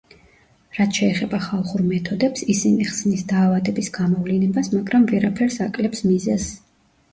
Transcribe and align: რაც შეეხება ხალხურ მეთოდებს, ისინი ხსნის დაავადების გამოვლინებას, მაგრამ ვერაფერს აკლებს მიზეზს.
რაც 0.77 0.95
შეეხება 1.01 1.39
ხალხურ 1.47 1.83
მეთოდებს, 1.89 2.47
ისინი 2.55 2.89
ხსნის 2.93 3.23
დაავადების 3.33 3.93
გამოვლინებას, 4.01 4.73
მაგრამ 4.79 5.09
ვერაფერს 5.15 5.63
აკლებს 5.69 6.05
მიზეზს. 6.11 6.53